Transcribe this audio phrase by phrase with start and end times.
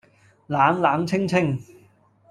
[0.47, 1.61] 冷冷清清，